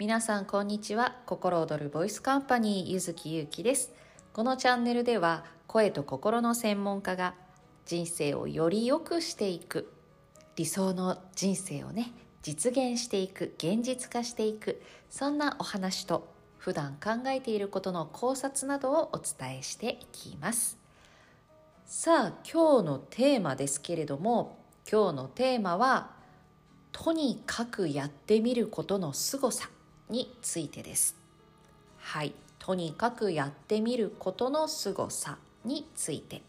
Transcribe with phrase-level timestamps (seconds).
[0.00, 1.14] 皆さんこんにちは。
[1.24, 3.92] 心躍るボイスカンパニーゆずきゆうきです。
[4.32, 7.34] このチャンネルでは声と心の専門家が
[7.86, 9.92] 人生をより良くしていく
[10.56, 12.10] 理想の人生をね
[12.42, 16.26] 実現していく現実化していくそんなお話と
[16.58, 20.76] 普段考えていることの考察などをお伝えしていきます。
[21.86, 24.58] さあ今日のテーマですけれども
[24.90, 26.10] 今日のテーマは
[26.90, 29.70] とにかくやってみることの凄さ。
[30.08, 31.16] についてです。
[31.98, 32.34] はい。
[32.58, 36.42] とにかくやってみることの凄さについて。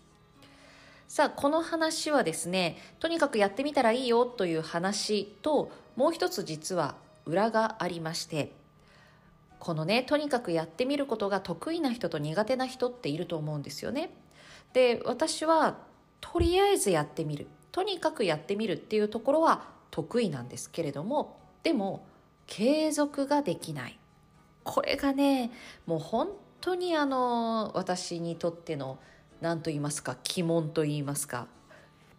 [1.07, 8.51] さあこの話はですねとにかくやってみたらいいよという話ともう一つ実は裏がありまして
[9.59, 14.09] このねとにかくやってみることが得意な人と苦手な人っていると思うんですよね。
[14.73, 15.77] で私は
[16.21, 17.47] とりあえずやってみる。
[17.71, 22.05] とにかくやってみるっていうところは得意なんですけれどもでも
[22.47, 23.99] 継続ができない。
[24.63, 25.51] これがね
[25.85, 26.29] もう本
[26.59, 28.97] 当にあの私にとっての
[29.41, 31.47] 何と言いますか鬼門と言いますか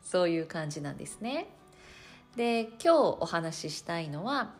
[0.03, 1.49] そういう感じなんですね。
[2.37, 4.51] で今日お話ししたいのは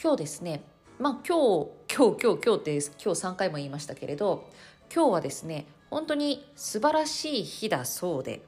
[0.00, 0.62] 今日ですね
[0.98, 4.48] まあ今日今日今日今日って今日3回も言いましたけれど
[4.94, 8.42] 今日はですね本当に素晴らしい日だそうで。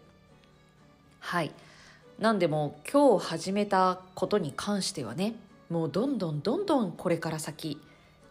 [1.21, 1.51] はい。
[2.19, 5.35] 何でも今日始めたことに関してはね
[5.69, 7.81] もうどんどんどんどんこれから先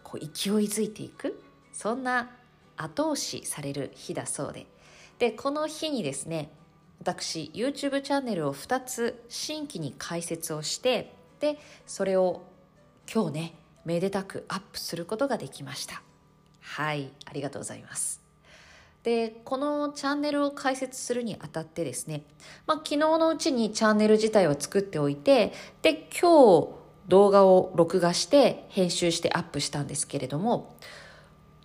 [0.03, 0.29] こう勢い
[0.65, 1.41] づいていく
[1.73, 2.31] そんな
[2.77, 4.67] 後押しされる日だそうで。
[5.19, 6.49] でこの日にですね
[6.99, 12.43] 私 YouTube チャンネルを2つ新規に開設をしてでそれを
[13.13, 13.55] 今日ね
[13.85, 16.01] めでたくアップすることができました。
[16.61, 18.21] はいありがとうございます。
[19.03, 22.23] でこのチャンネルを開設するにあたってですね、
[22.65, 30.75] まあ、昨日のうちにチャンネル自体を作っておいてで今日動画を録画して編集してアップしたんですけれども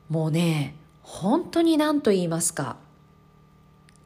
[0.09, 2.77] もうね本当に何と言いますか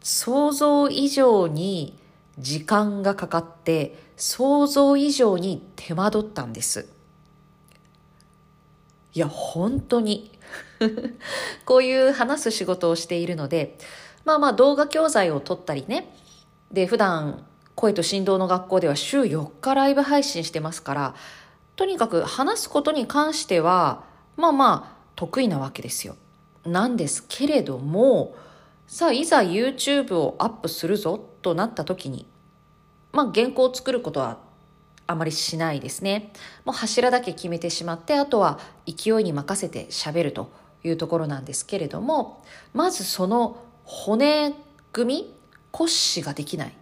[0.02, 1.98] 想像以上に
[2.38, 6.88] 時間がかかって想像以上に手間取ったんです。
[9.14, 10.30] いや本当に。
[11.64, 13.78] こういう話す仕事をしているので
[14.24, 16.14] まあまあ動画教材を撮ったりね。
[16.70, 17.44] で普段
[17.84, 21.14] 声と振動の学校では週4日ライブ配信してますから、
[21.76, 24.04] とにかく話すことに関しては、
[24.36, 26.16] まあまあ得意なわけですよ。
[26.64, 28.34] なんですけれども、
[28.86, 32.26] さあいざ YouTube をアップするぞとなった時に、
[33.12, 34.38] まあ原稿を作ることは
[35.06, 36.32] あまりしないですね。
[36.64, 40.50] もう柱だけ決めてしまって、あとは勢いに任せて喋ると
[40.84, 44.54] いうところなんですけれども、まずその骨
[44.90, 45.34] 組み、
[45.70, 46.74] 骨子ができない。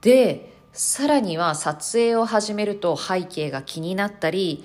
[0.00, 4.64] でさらには撮影を始めると背景が気になったり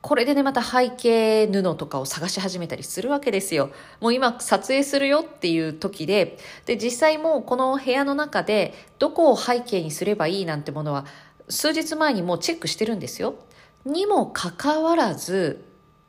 [0.00, 3.70] これでねまた背景布とかを探し始めたりするわけですよ。
[4.00, 11.06] もう今撮影するよっていう時でで実際もうこの部屋の中でどこを背景にすればいいなんてものは
[11.48, 13.36] 数日前にもうチェックしてるんですよ。
[13.84, 15.64] にもかかわらず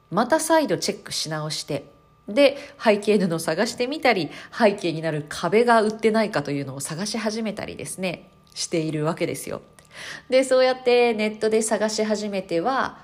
[0.10, 1.93] また再度チェックし直して
[2.28, 9.62] で背景布を探してみたり背景になる壁が売ってないかというのを探し始めたりですねしているわけですよ。
[10.30, 12.98] でそうやってネットで探し始めては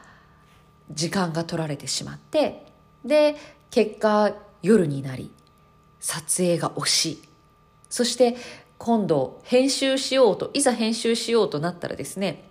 [0.91, 2.65] 時間が取られてしまって
[3.05, 3.35] で
[3.69, 5.31] 結果夜になり
[5.99, 7.21] 撮影が押しい
[7.89, 8.37] そして
[8.77, 12.49] 今度編集しようといざ編集しようとなったらですね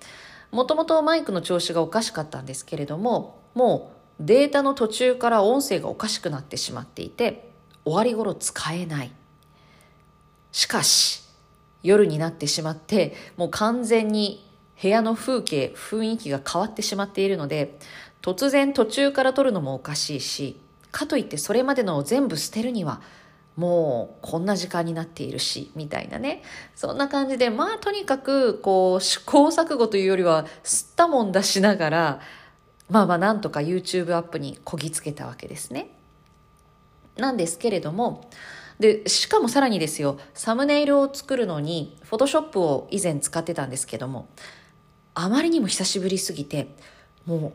[0.51, 7.51] もともとマイクの調子がおかしかったんですけれどももうデータの途中から音声がおかしくなってしまっていて
[7.85, 9.13] 終わり頃使えない。
[10.53, 11.23] しかし
[11.83, 14.45] 夜になってしまってもう完全に
[14.81, 17.79] 部屋の風景雰囲気が変わってしまっているので
[18.23, 23.01] 突然途中から撮るのもおかしいしかといってそれまでのを全部捨てるには
[23.57, 26.43] もうこんな時間になっているしみたいなね。
[26.77, 32.21] そんな感じでまあとにかくこう試行錯誤というよりは吸ったもんだしながら
[32.89, 35.91] まあまあなんとか YouTube アップにこぎつけたわけですね。
[37.17, 38.31] なんですけれども、
[38.79, 44.29] で、しかもさらにですよ、サムネイルを作るのに、Photoshop を以前使ってたんですけども、
[45.15, 46.69] あまりにも久しぶりすぎて、
[47.27, 47.53] もう、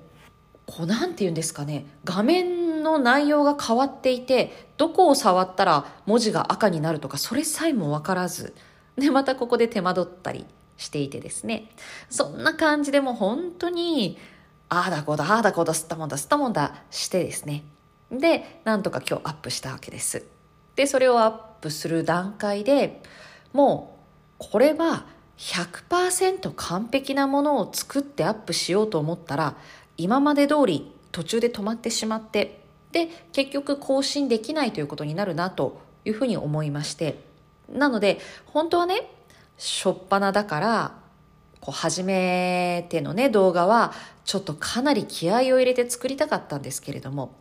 [0.65, 8.53] こうなんて言うんですかね、画面の内容が変わっていて、どこを触ったら文字が赤になるとか、それさえもわからず、
[8.97, 10.45] で、またここで手間取ったり
[10.77, 11.69] していてですね、
[12.09, 14.17] そんな感じでも本当に、
[14.79, 17.63] ああだこうだ、ああだこうだ、吸ったもんだ、吸ったもんだしてですね。
[18.11, 20.25] で、なんとか今日アップしたわけです。
[20.75, 21.31] で、それをアッ
[21.61, 23.01] プする段階で
[23.53, 23.97] も
[24.39, 25.05] う、これは
[25.37, 29.55] 100%完璧なものを作ってアップしようと思ったら
[29.97, 32.61] 今まで通り途中で止まってしまって
[32.91, 37.17] で結局更新できないということになるなというふうに思いまして
[37.71, 39.09] なので本当はね
[39.57, 41.02] しょっぱなだから
[41.63, 43.93] こう初めてのね動画は
[44.25, 47.37] ちょっとかなり気合を入れて作りたかったんですけれども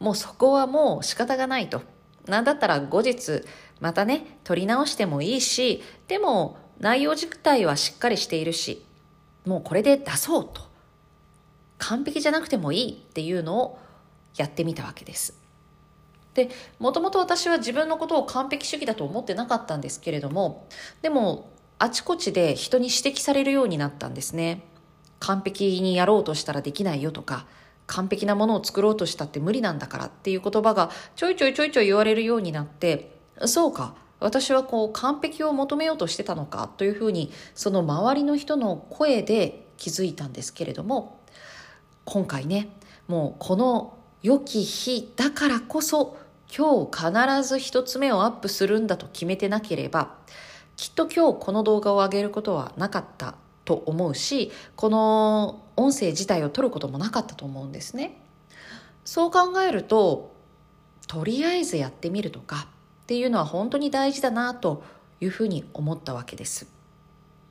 [0.00, 1.82] もうそこはもう仕方がないと。
[2.26, 3.42] なんだったら後日
[3.80, 8.84] またね撮り直してもいいしでも内容自体はしっかりしているし
[9.44, 10.62] もうこれで出そうと
[11.78, 13.78] 完璧じゃなくてもいいっていうのを
[14.36, 15.38] やってみたわけです。
[16.32, 20.68] でもともと私は自分のことを完璧主義だと思ってなかったんですけれども
[21.02, 24.64] でもあちこちで人に指摘されるようになったんですね。
[25.20, 27.46] 完璧にやろうとしたらできないよとか
[27.86, 41.20] 完璧なものを作ろうとしたって無理なんだからっていう言葉がちょいちょいちょいちょい言われるようになってそうか私はこう完璧を求めようとしてたのかというふうにその周りの人の声で気づいたんですけれども
[42.04, 42.68] 今回ね
[43.06, 46.16] もうこの良き日だからこそ
[46.54, 50.14] 今日必ず一つ目をアップするんだと決めてなければ
[50.78, 53.34] きっと今日この動画を上げることはなかった
[53.64, 58.22] と思うしこの音声自体を取ることもなかったと思うんですね。
[59.04, 60.32] そう考えると
[61.08, 62.68] とりあえずやってみるとか
[63.02, 64.84] っていうのは本当に大事だなと
[65.20, 66.68] いうふうに思ったわけです。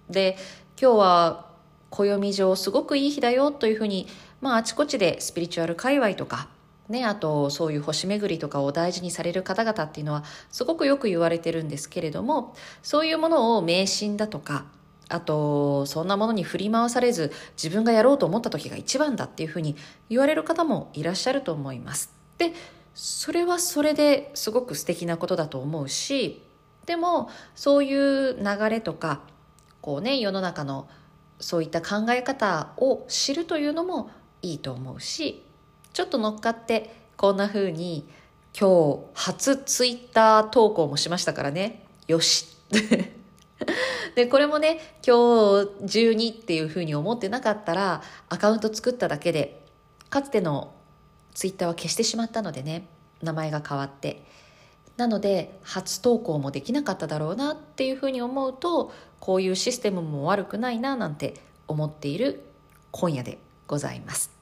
[0.10, 0.38] で
[0.82, 1.46] 今日は
[1.90, 4.08] 暦上すごくいい日だよというふうに
[4.40, 6.48] まああちこちでスピリチュアル界隈とか
[6.90, 14.66] ね、あとそういう星巡りとかを大事にされる方々っていうのはすごくよく言われてるんですけれどもそういうものを迷信だとか
[15.10, 17.32] あとそんなものに振り回されず
[17.62, 19.76] 自分がやろうと思った時が一番だっていうふうに
[20.10, 22.14] 言われる方もいらっしゃると思います。
[22.38, 22.54] で
[22.94, 26.42] それはそれですごく素敵なことだと思うし
[26.86, 29.22] でもそういう流れとか
[29.82, 30.88] こうね世の中の
[31.40, 34.10] そういった考え方を知るというのも
[34.42, 35.44] いいと思うし
[35.98, 38.08] ちょっと乗っかってこんな風に
[38.54, 41.88] 今日初ツイッター投稿もしましたからね。
[42.08, 42.56] よし。
[44.14, 45.16] でこれもね今
[45.88, 49.66] 日12っていうふうに思ってなかったらアカウント作っただけで
[50.12, 50.72] かつての
[51.34, 52.86] ツイッターは消してしまったのでね
[53.24, 54.24] 名前が変わって。
[54.98, 61.34] なので初投稿もできなかっただろうなっていうふうに思うとこういうシステムも悪くないななんて
[61.68, 62.46] 思っている
[62.92, 64.37] 今夜でございます。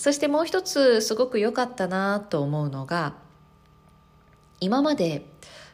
[0.00, 3.12] そしてもう一つすごく良かったなと思うのが
[4.58, 5.26] 今まで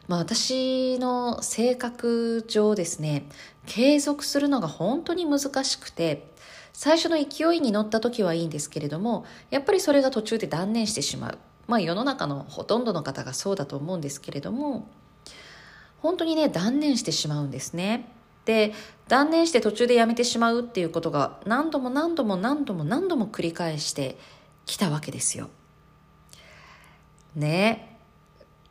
[0.09, 3.27] まあ、私の性格上ですね
[3.65, 6.27] 継続するのが本当に難しくて
[6.73, 11.37] 最初の勢いに乗った時はいいんですけれどもやっぱりそれが途中で断念してしまう。
[11.67, 14.87] まあ世の中のほとんどの方がそうだと思うんですけれども
[15.99, 18.09] 本当にね断念してしまうんですね。
[18.47, 18.73] で
[19.09, 24.17] 断念して途中でやめてしまうっていうことが何度も何度も何度も何度も繰り返して
[24.65, 25.49] きたわけですよ。
[27.35, 27.99] ね。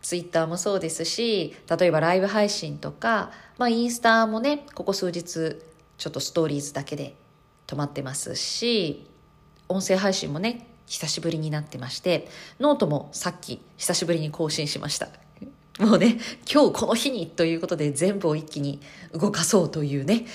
[0.01, 5.59] ツイッターもそうですし例えばライブ配信とか、まあ、インスタもねここ数日
[5.99, 7.17] ちょっとストーリーズだけで
[7.67, 9.11] 止まってますし
[9.69, 12.29] 音声配信もね久しぶりになってまして
[12.61, 15.26] ノートもさっき久しぶりに更新しました。
[15.79, 16.19] もうね
[16.51, 18.81] 今日この日にということで全部を一気に
[19.13, 20.27] 動かそうというね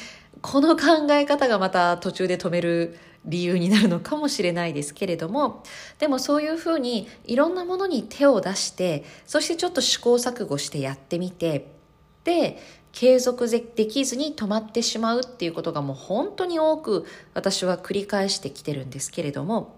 [0.42, 5.64] この考え方がまた途中で止める理由になるのかもしれないですけれども
[6.00, 11.68] でもそういうふうにいろんなものに手を出してそしてちょっと試行錯誤してやってみて
[12.24, 12.58] で
[12.92, 19.78] 継続できずに止まってしまうっていうことがもう本当に多く私は繰り返してきてるんですけれども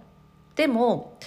[0.55, 1.17] でも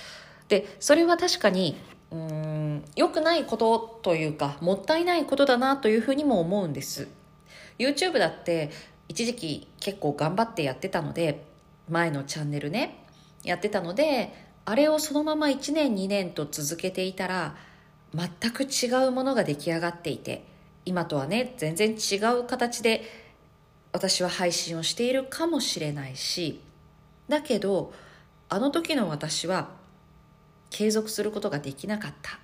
[0.48, 1.76] でそれは確かに
[2.10, 2.45] うん
[2.94, 7.08] 良くないことというかもったいないことだなというふうにも思うんです。
[7.78, 8.70] YouTube だって
[9.08, 11.44] 一時期結構頑張ってやってたので
[11.88, 13.04] 前のチャンネルね
[13.44, 14.32] やってたので
[14.64, 17.54] あれをそのまま1年2年と続けていたら
[18.14, 20.44] 全く違うものが出来上がっていて
[20.84, 23.02] 今とはね全然違う形で
[23.92, 26.60] 私は配信をしているかもしれないし
[27.28, 27.92] だけど
[28.48, 29.70] あの時の私は
[30.70, 32.38] 継続することができなかった。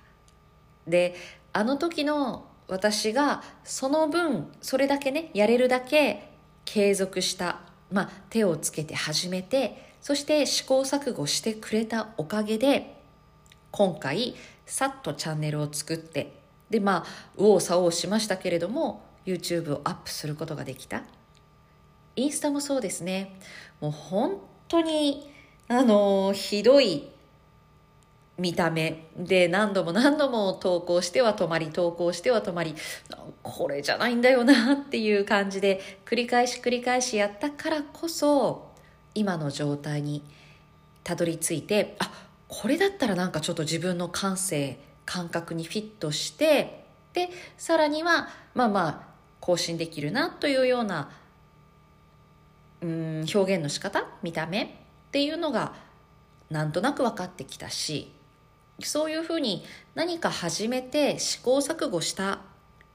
[0.87, 1.15] で
[1.51, 6.29] あの時の私がその分それだけねやれるだけ
[6.65, 7.59] 継続した
[7.93, 12.99] まあ、手をつけて始めてそして試行錯誤してくれたおかげで
[13.69, 14.35] 今回
[14.65, 16.33] さっとチャンネルを作って
[16.71, 17.05] でまあ
[17.37, 21.03] 右往左往しましたけれども YouTube をアップすることができた。
[22.15, 23.39] インスタもそうですね。
[23.79, 24.37] もう本
[24.67, 25.31] 当に
[25.67, 27.09] あのひどい
[28.37, 29.07] 見た目。
[29.15, 32.75] で何度も何度も投稿しては止まり投稿しては止まり
[33.43, 38.71] これじゃないんだよなっていう感じで繰り返し繰り返しやったからこそ
[39.13, 40.23] 今の状態に
[41.03, 42.11] たどり着いてあ
[42.47, 49.07] これだったらなんかちょっと自分の感性感覚にフィットしてでさらにはまあまあ
[49.39, 51.11] 更新できるなというような
[52.81, 54.67] うん表現の仕方見た目っ
[55.11, 55.73] ていうのが
[56.49, 58.11] なんとなく分かってきたし
[58.81, 59.63] そういうふうに
[59.95, 62.41] 何か始めて試行錯誤した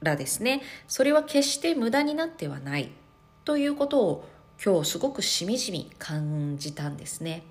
[0.01, 2.91] らですねそれは決して無駄になってはない。
[3.45, 4.29] ということを
[4.63, 7.43] 今日すごくしみじみ感じたんですね。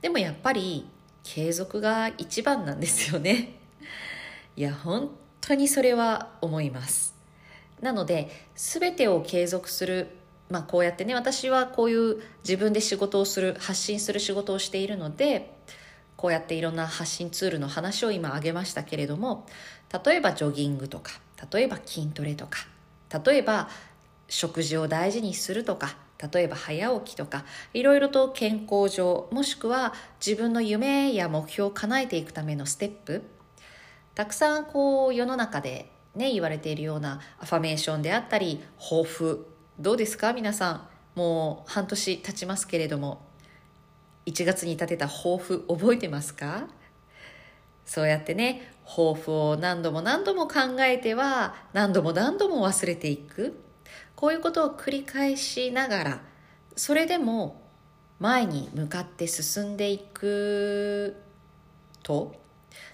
[0.00, 0.88] でもやっぱり
[1.22, 3.54] 継続が一番なんですよね。
[4.56, 7.14] いや本当にそれは思います。
[7.80, 10.08] なので全てを継続する
[10.48, 15.50] まあこうやってね私はこういう自分で仕事をする発信する仕事をしているので
[16.22, 19.44] こうやっていろんな発信ツールの話を今挙げましたけれども
[20.04, 21.14] 例えばジョギングとか
[21.52, 22.60] 例えば筋トレとか
[23.26, 23.68] 例えば
[24.28, 25.96] 食事を大事にするとか
[26.32, 33.24] 例えば早起きとかいろいろと健康上もしくは自分の夢や目標を叶えていくためのステップ
[34.14, 39.44] たくさんこう世の中でね言われているようなアファメーションであったり抱負
[39.80, 40.32] どうですか？
[40.32, 40.88] 皆さん
[41.18, 43.31] もう半年経ちますけれども。
[44.26, 46.68] 1月に立てた抱負覚えてますか？
[47.84, 53.60] そうやってね抱負を何度も何度も考えては何度も何度も忘れていく。
[54.14, 56.20] こういうことを繰り返しながら
[56.76, 57.60] それでも
[58.20, 61.16] 前に向かって進んでいく
[62.04, 62.36] と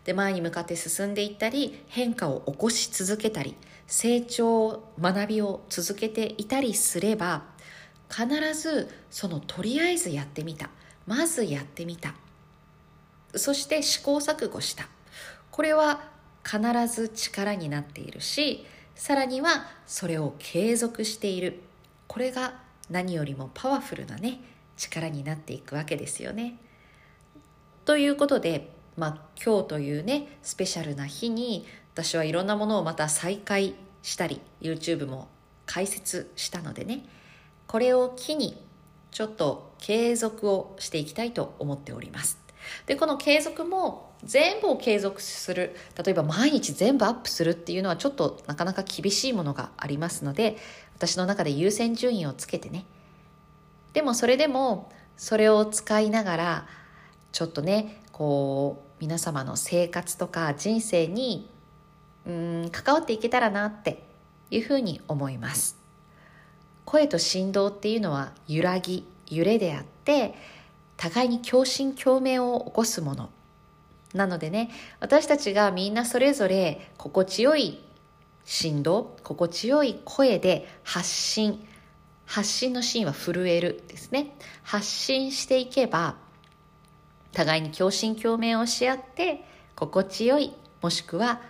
[0.05, 3.57] で前に向かって進んでいったり変化を起こし続けたり
[3.87, 7.45] 成長学びを続けていたりすれば
[8.11, 10.71] 必ずそのとりあえずやってみた。
[11.09, 12.15] まずやってみた。
[13.35, 14.89] そして試行錯誤した。
[15.51, 16.03] これは
[16.45, 21.61] 必ず力になっているしさらにはそれを継続している。
[22.07, 22.55] これが
[22.91, 24.41] 何よりもパワフルなね
[24.77, 26.59] 力になっていくわけですよね。
[27.85, 35.29] ということでまあ、今日というねスペシャルな日に私はいろんなものをまた再開したり YouTube も
[35.67, 37.05] 解説したのでね
[37.69, 38.61] これを機に
[39.11, 42.39] ちょっと継続をしていきたいと思っております。
[42.87, 50.57] でこの継続も全部を継続する例えば毎日全部アップするっていうのはちょっとなかなか厳しいものがありますので
[50.97, 52.85] 私の中で優先順位をつけてね。
[53.93, 56.67] でもそれでもそれを使いながら
[57.33, 61.51] ちょっとねこう皆様の生活とか人生に
[62.27, 64.03] うん関わっていけたらなって
[64.51, 65.78] いうふうに思います。
[66.89, 70.35] 声と振動っていうのは揺らぎ揺れであって
[70.97, 73.29] 互いに共振共鳴を起こすもの。
[74.15, 77.85] なのでね私たちがみんなそれぞれ心地よい
[78.47, 81.63] 振動心地よい声で発信
[82.25, 84.35] 発信のシーンは震えるですね。
[84.63, 86.17] 発信していけば
[87.33, 89.45] 互いに共振共鳴をし合って
[89.77, 91.43] 心地よいもしくは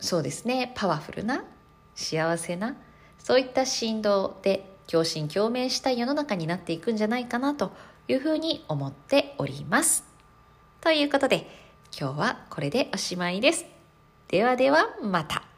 [0.00, 1.44] そうですねパワフルな
[1.94, 2.74] 幸せな
[3.22, 7.72] そういった振動で共振共鳴した世の中になっていくんじゃないかなと
[8.08, 10.04] いうふうに思っております。
[10.80, 11.46] ということで
[11.98, 13.66] 今日はこれでおしまいです。
[14.28, 15.49] ではではまた。